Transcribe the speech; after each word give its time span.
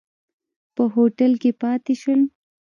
په 0.75 0.83
هوټل 0.93 1.31
کې 1.41 1.51
پاتې 1.61 1.93
شول. 2.01 2.21